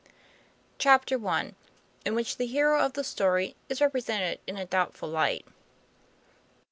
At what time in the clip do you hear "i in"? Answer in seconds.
1.27-2.15